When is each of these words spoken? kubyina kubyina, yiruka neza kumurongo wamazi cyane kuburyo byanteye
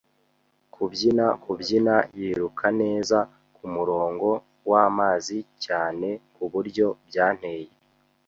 kubyina 0.73 1.25
kubyina, 1.43 1.95
yiruka 2.19 2.67
neza 2.81 3.17
kumurongo 3.55 4.29
wamazi 4.71 5.37
cyane 5.65 6.07
kuburyo 6.35 6.87
byanteye 7.07 7.67